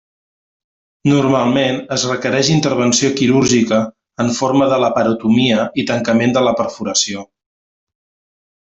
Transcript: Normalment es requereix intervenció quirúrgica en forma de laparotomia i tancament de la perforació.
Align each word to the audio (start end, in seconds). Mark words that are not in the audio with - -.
Normalment 1.11 1.77
es 1.97 2.05
requereix 2.11 2.49
intervenció 2.55 3.11
quirúrgica 3.21 3.81
en 4.25 4.35
forma 4.41 4.73
de 4.73 4.83
laparotomia 4.87 5.69
i 5.83 5.87
tancament 5.93 6.37
de 6.39 6.47
la 6.49 6.59
perforació. 6.63 7.29